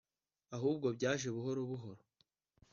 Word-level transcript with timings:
ahubwo 0.55 0.87
byaje 0.97 1.27
buhoro 1.35 1.61
buhoro 1.69 2.01